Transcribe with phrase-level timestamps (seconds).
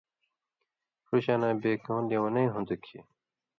[1.05, 3.03] ݜُو شاناں بے کؤں لېونئ ہون٘دوۡ کھیں